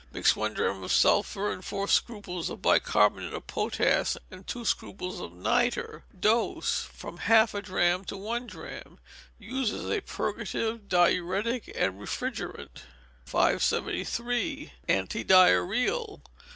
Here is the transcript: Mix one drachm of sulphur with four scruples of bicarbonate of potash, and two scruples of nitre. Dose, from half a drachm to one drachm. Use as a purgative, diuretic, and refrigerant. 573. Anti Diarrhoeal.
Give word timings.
Mix 0.11 0.35
one 0.35 0.55
drachm 0.55 0.81
of 0.81 0.91
sulphur 0.91 1.55
with 1.55 1.63
four 1.63 1.87
scruples 1.87 2.49
of 2.49 2.59
bicarbonate 2.59 3.35
of 3.35 3.45
potash, 3.45 4.17
and 4.31 4.47
two 4.47 4.65
scruples 4.65 5.19
of 5.21 5.31
nitre. 5.31 6.01
Dose, 6.19 6.85
from 6.91 7.17
half 7.17 7.53
a 7.53 7.61
drachm 7.61 8.03
to 8.05 8.17
one 8.17 8.47
drachm. 8.47 8.97
Use 9.37 9.71
as 9.71 9.87
a 9.91 10.01
purgative, 10.01 10.89
diuretic, 10.89 11.71
and 11.75 11.99
refrigerant. 12.01 12.79
573. 13.25 14.73
Anti 14.87 15.23
Diarrhoeal. 15.23 16.21